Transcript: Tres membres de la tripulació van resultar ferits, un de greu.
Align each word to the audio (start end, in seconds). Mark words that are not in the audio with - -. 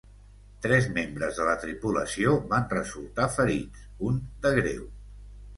Tres 0.61 0.87
membres 0.95 1.41
de 1.41 1.45
la 1.49 1.53
tripulació 1.65 2.33
van 2.55 2.65
resultar 2.73 3.31
ferits, 3.37 3.87
un 4.09 4.19
de 4.47 4.57
greu. 4.61 4.85